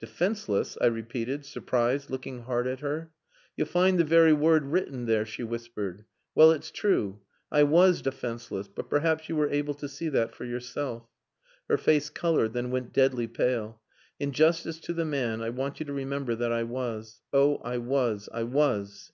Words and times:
"Defenceless!" 0.00 0.78
I 0.80 0.86
repeated, 0.86 1.44
surprised, 1.44 2.08
looking 2.08 2.44
hard 2.44 2.66
at 2.66 2.80
her. 2.80 3.12
"You'll 3.54 3.66
find 3.66 3.98
the 3.98 4.02
very 4.04 4.32
word 4.32 4.64
written 4.64 5.04
there," 5.04 5.26
she 5.26 5.42
whispered. 5.44 6.06
"Well, 6.34 6.52
it's 6.52 6.70
true! 6.70 7.20
I 7.52 7.64
was 7.64 8.00
defenceless 8.00 8.66
but 8.68 8.88
perhaps 8.88 9.28
you 9.28 9.36
were 9.36 9.50
able 9.50 9.74
to 9.74 9.86
see 9.86 10.08
that 10.08 10.34
for 10.34 10.46
yourself." 10.46 11.06
Her 11.68 11.76
face 11.76 12.08
coloured, 12.08 12.54
then 12.54 12.70
went 12.70 12.94
deadly 12.94 13.26
pale. 13.26 13.82
"In 14.18 14.32
justice 14.32 14.80
to 14.80 14.94
the 14.94 15.04
man, 15.04 15.42
I 15.42 15.50
want 15.50 15.80
you 15.80 15.84
to 15.84 15.92
remember 15.92 16.34
that 16.34 16.50
I 16.50 16.62
was. 16.62 17.20
Oh, 17.34 17.56
I 17.58 17.76
was, 17.76 18.30
I 18.32 18.44
was!" 18.44 19.06